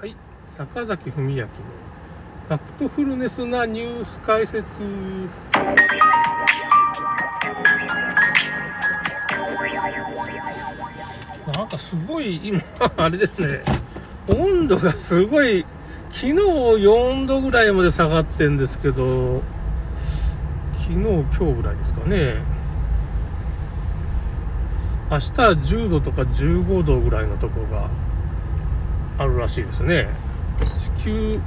[0.00, 0.14] はい、
[0.46, 1.48] 坂崎文明の
[2.46, 4.62] ファクトフルネスなニュース解説。
[11.56, 12.62] なんかすごい今、
[12.96, 13.60] あれですね、
[14.28, 15.66] 温度がすごい、
[16.12, 19.42] 昨日4度ぐらいまで下がってんですけど、
[20.76, 22.36] 昨日、今日ぐらいですかね。
[25.10, 27.88] 明日は10度とか15度ぐらいのとこが
[29.18, 30.08] あるらしいですね。
[30.76, 31.40] 地球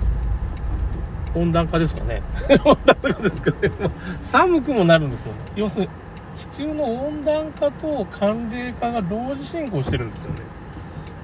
[1.33, 2.21] 温暖化ですかね。
[2.65, 3.71] 温暖化ですかね。
[4.21, 5.39] 寒くもなるんですよね。
[5.55, 5.89] 要するに、
[6.35, 10.41] 地球の温暖化と寒冷化が同時進行してるんですよね。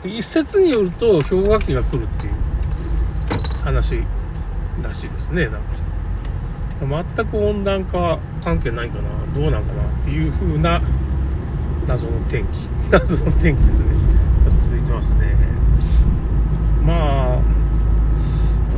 [0.06, 2.34] 一説によると氷河期が来るっていう
[3.64, 4.00] 話
[4.82, 5.46] らしいですね。
[5.46, 10.80] なんか全く温暖化関係ないかな、どうなんかなっていう風な
[11.88, 12.70] 謎の天気。
[12.92, 13.90] 謎の天気ですね。
[14.66, 15.36] 続いてますね。
[16.88, 17.42] まあ、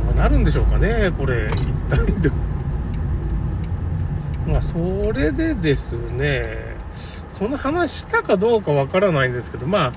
[0.04, 1.52] どうなるんでしょうかね、これ、一
[1.88, 2.30] 体で。
[4.48, 4.74] まあ、そ
[5.12, 6.74] れでですね、
[7.38, 9.92] この話したかどうかわからないんですけど、まあ、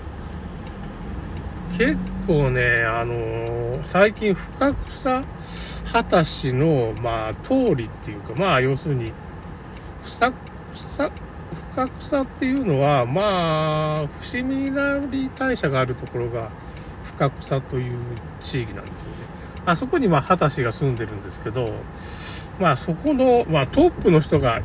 [1.76, 5.24] 結構ね、あのー、最近深草
[5.92, 9.12] 果たしの、まあ、通りっていうか、まあ、要するに、
[10.04, 10.32] ふさ、
[10.76, 16.52] 深草っていうのは、まあ、伏見稲荷大社があるところが、
[17.18, 17.98] 深草という
[18.40, 19.18] 地域なんですよね。
[19.66, 21.70] あそこにまあ、畑氏が住んでるんですけど、
[22.60, 24.62] まあそこの、まあトップの人が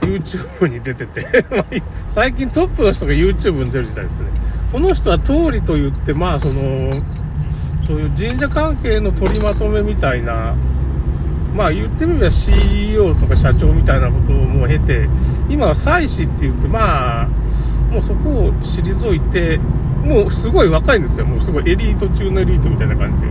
[0.00, 1.44] YouTube に出てて
[2.08, 4.28] 最近トップの人が YouTube に出る時代ですね。
[4.72, 7.02] この人は通りと言って、まあその、
[7.86, 10.54] そういう神社関係の取りまとめみたいな、
[11.54, 15.08] まあ言ってみれば CEO とか社長みたいなことをもう経て、
[15.50, 17.28] 今は祭司って言って、まあ、
[17.92, 19.58] もうそこを退いて、
[20.02, 21.26] もうすごい若いんですよ。
[21.26, 23.26] もうすごいエリート中のエリートみたいな感じで。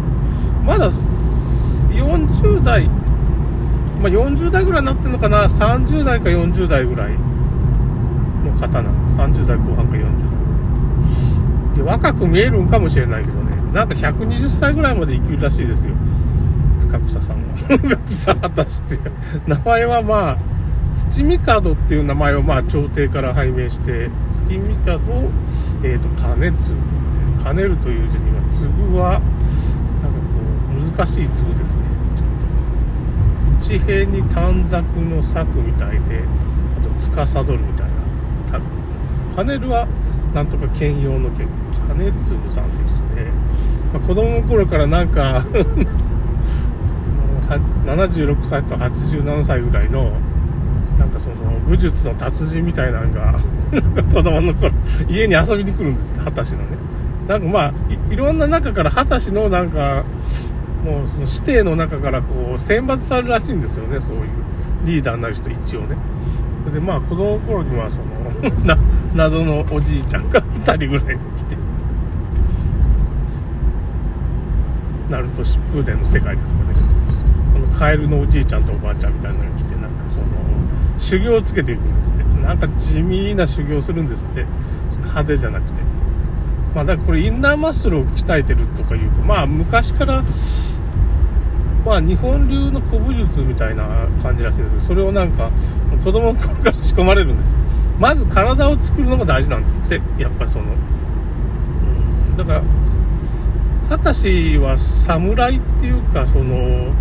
[0.64, 7.14] まだ40代、まあ、40代ぐらいになってるのかな、30代か40代ぐらい
[8.46, 9.12] の方なんで。
[9.12, 10.02] 30代後半か40
[11.74, 11.76] 代。
[11.78, 15.96] で、若く見えるんかもしれないけどね、なんか120歳ぐらいまで生きるらしいですよ。
[16.82, 17.42] 深草さんは。
[17.66, 19.12] 深草果たしって、
[19.48, 20.38] 名前はまあ、
[20.96, 25.32] 土御門っていう名前をまあ朝廷から拝命して、月御門、
[25.84, 26.58] えっ、ー、と、金継
[27.44, 28.66] 兼ねるという字には、継
[28.98, 29.20] は、
[30.02, 30.36] なんかこ
[30.78, 31.84] う、難しい継ですね。
[33.60, 36.22] 地平に短冊の策みたいで、
[36.80, 37.92] あと、司るみたいな。
[39.36, 39.88] パネルは、
[40.34, 41.48] なんとか兼用の兼、
[41.88, 43.32] 金継さんっていう人で、
[43.94, 45.44] まあ、子供の頃からなんか
[47.86, 50.12] 76歳と87歳ぐらいの、
[51.12, 51.36] かその、
[51.68, 53.36] 武術の達人みたいなのが
[54.14, 54.72] 子供の頃、
[55.10, 56.66] 家に遊びに来るんですって、二十歳のね。
[57.28, 57.74] なんかまあ
[58.12, 60.04] い、ろんな中から二十歳のなんか、
[60.84, 64.22] もうその指定の中からこう選抜されるらしいんですよね、そういう
[64.86, 65.96] リーダーになる人一応ね。
[66.74, 68.78] で、まあ子供の頃にはその、
[69.16, 71.58] 謎のおじいちゃんが2人ぐらいに来て、
[75.10, 76.66] ナルト疾風伝の世界ですかね。
[77.54, 79.61] このカエルのおじいちゃんとおばあちゃんみたいなのが来、
[81.12, 82.24] 修行をつけていくんですって。
[82.24, 84.46] なんか地味な修行するんですって。
[84.96, 85.82] 派手じゃなくて。
[86.74, 90.24] まあだからこれインナーマッスルを鍛えてるとかいうか、まあ昔から
[91.86, 95.52] まあ日本流の古武術みたいな感じらしいんですけど、それをなんか
[96.02, 97.56] 子供の頃から仕込まれるんです
[98.00, 100.66] まず体を作るのが大事なんですって、やっぱりその。
[102.38, 102.64] だから、
[103.98, 106.94] 二十歳は侍っていうか、その、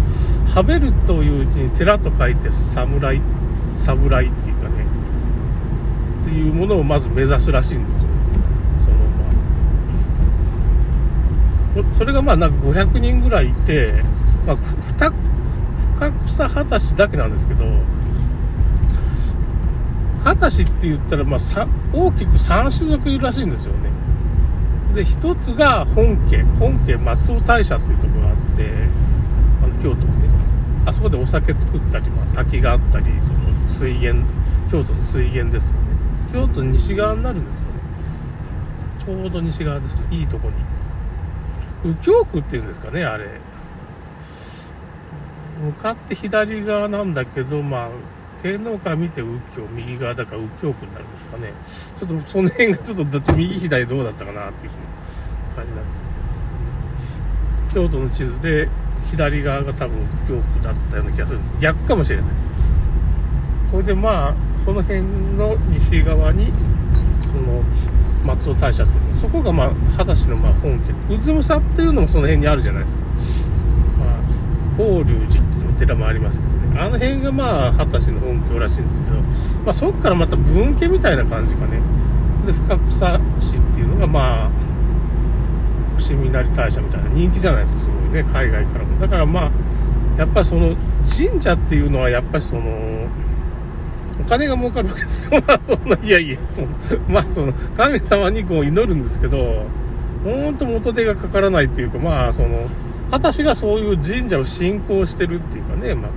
[0.52, 3.20] はべるという字に寺と書いて侍、っ
[3.80, 4.84] 侍っていうかね、
[6.22, 8.08] っていうものをまず目指すらしいんですよ。
[8.80, 8.96] その、
[11.82, 14.02] まあ、それがまあなんか500人ぐらいいて、
[14.46, 15.12] まあ、深
[16.24, 17.64] 草果たしだけなんですけど、
[20.24, 23.90] 果たしって言ったら、まあ、大きく3種族いるらしいんですよね。
[24.94, 28.70] で、一つが本家、本家松尾大社っていうところがあって、
[29.62, 30.28] あの京都にね、
[30.84, 33.38] あそこでお酒作ったり、まあ、滝があったり、その
[33.70, 34.26] 水源、
[34.70, 35.78] 京都の水源ですよね。
[36.32, 37.74] 京都の西側になるんですかね。
[38.98, 40.02] ちょうど西側です。
[40.10, 40.54] いいとこに。
[41.84, 43.26] 右京区っていうんですかね、あれ。
[45.64, 47.88] 向かって左側なんだけど、まあ、
[48.42, 51.52] 天皇から見て右京、右側だから右京区になるんですかね。
[51.98, 54.72] ちょっとその辺がちょっとどっち右左どうだったかなっていう
[55.54, 56.04] 感じなんですけ
[57.80, 57.84] ど。
[57.86, 58.68] 京都の地図で
[59.02, 61.54] 左側が多分右京区だったような気がするんです。
[61.60, 62.26] 逆かもしれない。
[63.70, 64.34] これでまあ、
[64.64, 65.02] その辺
[65.36, 66.52] の西側に、
[67.22, 67.62] その、
[68.24, 70.72] 松尾大社っていうのがそこがまあ、二十歳のま本
[71.08, 71.14] 家。
[71.14, 73.02] うずむさっていうのもその辺にあるじゃないですか。
[73.98, 76.80] まあ、法隆寺っていうお寺もありますけどね。
[76.80, 79.16] あの辺がまあ、二十歳の本拠らしいんですけど、
[79.64, 81.80] まあそこからまた文家みたいな感じかね。
[82.46, 84.50] で、深草市っていうのがまあ、
[85.96, 88.98] 伏見稲荷大社みたいな人気じゃないですか、すごいね、海外からも。
[88.98, 89.50] だからまあ、
[90.18, 90.74] やっぱりその
[91.04, 93.06] 神社っていうのはやっぱりその、
[94.20, 95.42] お金が儲かるわけですよ。
[95.46, 96.68] まあ、そんな、いやいや、その、
[97.08, 99.64] まあ、その、神様にこう祈るんですけど、
[100.24, 102.68] ほんと元手がかからないっていうか、まあ、その、
[103.10, 106.10] 私がそういう神社を信仰してるっていうかね、まあ、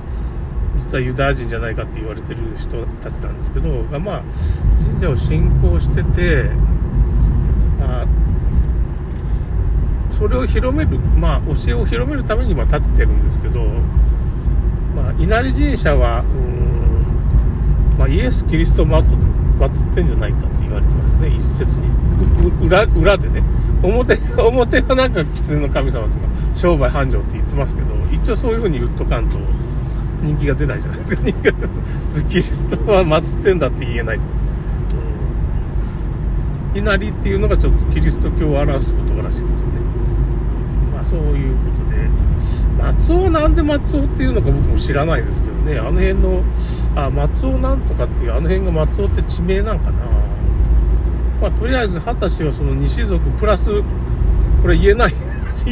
[0.75, 4.23] 実はユダヤ人じゃないかって言われてる人たちなんですけど、が、まあ、
[4.77, 6.49] 神社を信仰してて、
[7.79, 8.07] まあ、
[10.11, 13.63] それを広める、まあ、教えを広めるために、まあ、建ててるんですけど、
[14.95, 16.62] まあ、稲荷神社は、うん、
[18.03, 21.87] まあ、イエス・キリストも祀ってんじゃないかって言われてますね、一説に。
[22.61, 23.41] 裏、裏でね。
[23.81, 29.37] 表、表はなんか狐の神様とか、商売繁盛って言ってますけど、一応そういう風に言っとかんと、
[30.21, 31.21] 人気が出ないじゃないですか。
[31.23, 31.69] 人気が出ない
[32.27, 34.17] キリストは祀ってんだって言えない。
[34.17, 34.19] う
[36.75, 36.77] ん。
[36.77, 39.75] 稲荷っていうのがちょっとキリスト教を表す言葉らしいですよね。
[40.93, 41.82] まあそういうこと、
[42.77, 46.43] 松尾なんで松尾っていうのか僕も知らないですけどね、あの辺の、
[46.95, 50.05] あ、松尾なんとかっていう、あの辺が松尾って地名なんかな。
[51.41, 53.69] まあとりあえず、二十歳はその西族プラス、
[54.61, 55.13] これ言えない。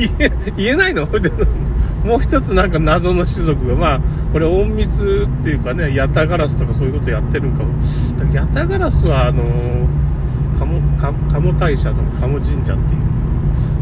[0.57, 1.07] 言え、ないの？
[2.05, 3.99] もう一つなんか謎の種族が、まあ、
[4.33, 7.69] これ隠密っていうかね、ヤタガラスとかそういうことやってるんかも。
[8.33, 9.43] ヤタガラスは、あの、
[10.57, 10.79] 鴨、
[11.31, 13.01] 鴨大社とか鴨神社っていう、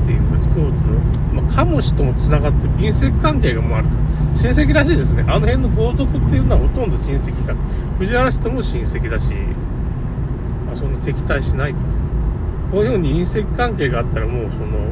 [0.09, 3.93] っていうか、京都の、まあ、鴨氏とも繋がってる、隕石関係がもうあるか、
[4.33, 5.23] 親戚らしいですね。
[5.27, 7.53] あの辺の豪族っていうのはほとんど親戚だ。
[7.99, 9.33] 藤原氏とも親戚だし、
[10.65, 11.79] まあ、そんな敵対しないと。
[12.71, 14.89] こういうに隕石関係があったらもうその、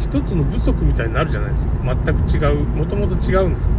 [0.00, 1.72] 一つの部族みたいになるじゃないですか。
[1.84, 3.70] 全く違う、もともと違うんですよ。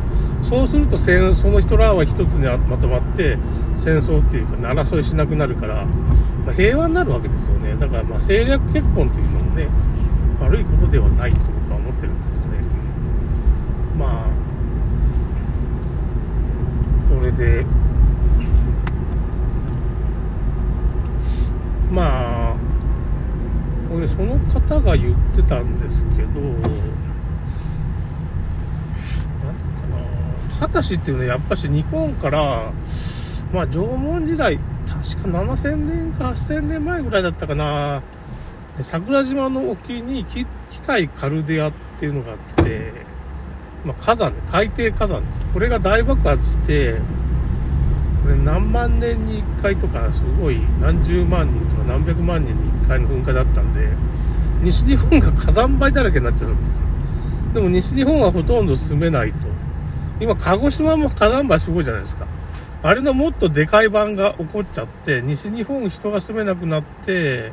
[0.44, 3.38] そうすると戦、その人らは一つにまとまって、
[3.76, 5.86] 戦争っていうか、争いしなくなるから、
[6.46, 7.76] まあ、平和になるわけですよね。
[7.80, 9.68] だから、まあ、政略結婚っていうのもね、
[10.40, 12.58] 悪いことではないと僕は思ってるんですけどね。
[13.98, 14.28] まあ、
[17.08, 17.66] それで、
[21.92, 22.56] まあ、
[23.92, 26.70] これその方が言ってたんですけど、なんか
[29.92, 32.72] な、二十歳っていうのはやっぱし日本から、
[33.54, 34.58] まあ縄文時代、
[34.88, 38.02] 確か7000年か8000年前ぐらいだったかな、
[38.82, 40.46] 桜島の沖に機
[40.86, 42.92] 械カルデアっていうのがあって、
[43.86, 45.42] まあ火山ね、海底火山です。
[45.54, 46.96] これが大爆発して、
[48.24, 53.90] これ何万年に1回とかすごい何十万人とか何百万人に1回の噴火だったんで
[54.62, 56.86] 西日本が火山灰だらけになっちゃうんですよ。
[57.54, 59.48] でも西日本はほとんど住めないと。
[60.20, 62.26] 今鹿児島も火山灰すごいじゃないですか。
[62.82, 67.52] あれのもっとでかい版が起こっちゃって西日本人が住めなくなって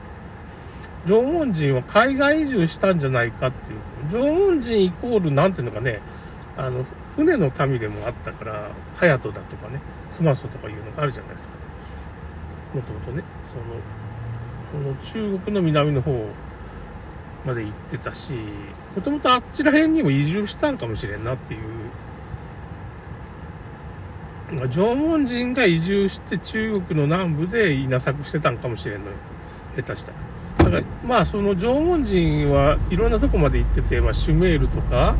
[1.07, 3.79] 縄文人は海外移住したんじゃないかっていう
[4.13, 6.01] 縄文人イコールなんていうのかね
[6.57, 6.85] あの
[7.17, 9.81] 船の民でもあったから隼人だとかね
[10.17, 11.55] 熊荘とかいうのがあるじゃないですか。
[12.75, 13.65] もともとね、その、
[14.71, 14.95] その
[15.33, 16.13] 中国の南の方
[17.45, 18.35] まで行ってたし、
[18.95, 21.61] もともとあっちら辺にも移住したんかもしれんなっていう。
[24.69, 29.17] 縄文人が移住して中国の南部で稲作してたんかもしれんのよ。
[29.77, 30.19] 下手したら。
[30.71, 35.15] だから、まあその縄文人はいろんなとこまで行ってて、まあシュメールとか、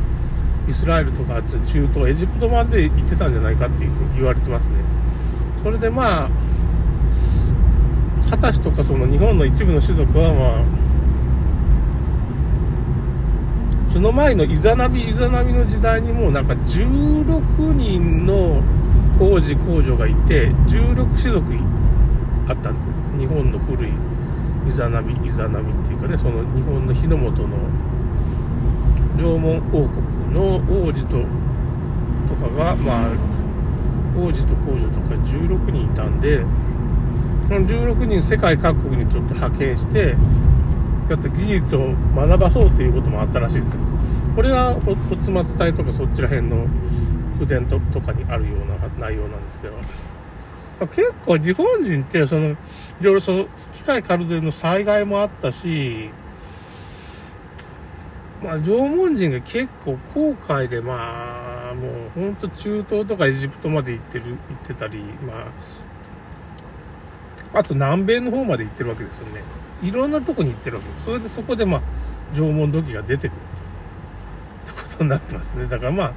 [0.67, 1.61] イスラエルとか中
[1.93, 4.75] 東、エジプトまで行ってたんじゃないかっていうふうに言われてますね。
[5.63, 6.29] それでまあ、
[8.23, 10.63] 二十歳とかその日本の一部の種族はまあ、
[13.89, 18.61] その前のイザナビ、イザナビの時代にもなんか16人の
[19.19, 21.43] 王子公女がいて、16種族
[22.47, 22.89] あったんですよ。
[23.19, 23.91] 日本の古い
[24.67, 27.57] イザナビ、イザナビっていうかね、その日本の日の本の
[29.17, 31.25] 縄文王国の王子と
[32.27, 33.11] とかが、まあ、
[34.17, 36.39] 王子と皇女とか16人いたんで、
[37.47, 40.15] この16人世界各国にちょっと派遣して、
[41.07, 43.79] ちょっと技術を学ばそうっていうこともあったらしいですよ。
[44.35, 46.67] これは、おつ松隊とかそっちら辺の
[47.39, 49.73] 秘伝とかにあるような内容なんですけど、
[50.87, 52.55] 結構日本人って、その、い
[53.01, 56.09] ろいろその、機械カルデルの災害もあったし、
[58.43, 65.51] まあ、縄文人が結構航海で、まあ、もう本当中東とかエジプトまで行ってる、行ってたり、ま
[67.53, 69.43] あ、あと南米の方まで行ってるわけですよね。
[69.83, 71.05] いろんなとこに行ってるわけです。
[71.05, 71.81] それでそこでまあ、
[72.33, 73.37] 縄文土器が出てくる
[74.65, 74.71] と。
[74.71, 75.67] ってことになってますね。
[75.67, 76.13] だからまあ、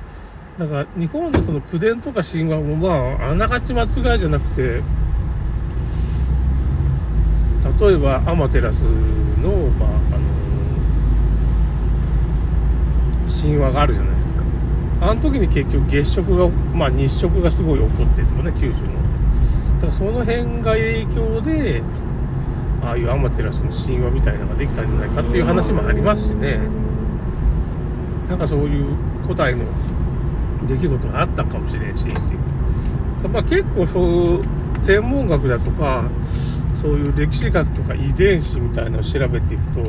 [0.58, 4.82] だから日本のその口伝とか神話もまあ、あながち間違いじゃなくて、
[7.80, 10.24] 例えばアマテラスの、まあ、あの
[13.28, 14.44] 神話があるじゃないですか。
[15.00, 18.94] あの時に結局月食が、まあ日食がすごい起こってとかね、九州の。
[19.80, 21.82] だからその辺が影響で、
[22.80, 26.60] ああいうアマテラスの神話みたいなのができたんじゃないかっていう話もありますしね。
[28.28, 28.86] なんかそういう
[29.22, 29.64] 古代の
[30.66, 33.28] 出来事があったかもしれんし、っていう。
[33.28, 34.42] まあ結構そういう
[34.84, 36.04] 天文学だとか、
[36.80, 39.88] そういう歴史学とか遺伝子みたいなのを調べていくと、ま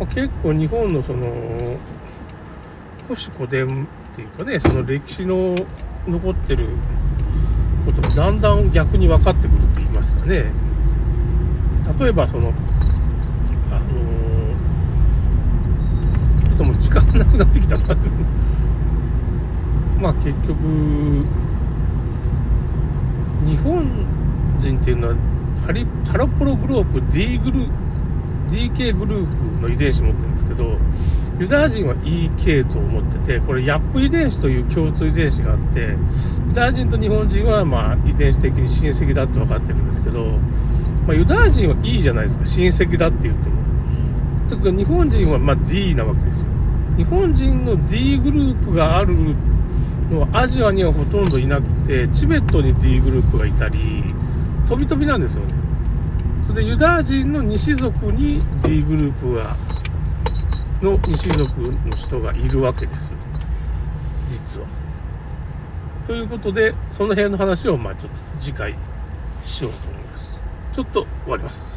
[0.00, 1.26] あ、結構日本のその、
[3.06, 5.54] 古史古典っていうかね、その歴史の
[6.08, 6.66] 残ってる
[7.86, 10.46] ことがだんだん逆に分かってくるって言いますかね。
[12.00, 12.52] 例えばその、
[13.70, 18.08] あのー、ちょっともう時間なくなってきたなって
[20.00, 21.24] まあ結局、
[23.46, 23.84] 日本
[24.58, 25.14] 人っていうのは
[25.66, 27.68] ハリハロプログループ D グルー
[28.48, 30.78] DK グループの遺伝子持ってるんですけど、
[31.38, 35.96] ユダヤ人は E 系統を持ってて、これヤップ遺伝子という共通遺伝子があって、ユ
[36.54, 40.24] ダヤ人と日本人はまあ遺伝子的に親戚だって分かってるんですけど、
[41.06, 43.56] まあ、ユダヤ人は E じゃないですか、親戚だって言っても。
[44.48, 46.46] 特に日本人はま D なわけですよ。
[46.96, 49.14] 日本人の D グループがある
[50.10, 54.02] のはアジアにはほとんどいなくて、チベットに D グループがいたり、
[54.66, 55.54] 飛び飛びなんですよね。
[56.42, 59.56] それでユダヤ人の西族に D グループが、
[60.82, 63.12] の西族の人がいるわけですよ。
[64.30, 64.66] 実は。
[66.06, 68.74] ということで、その辺の話を、まあちょっと次回
[69.44, 70.40] しようと思います。
[70.72, 71.76] ちょっと終わります。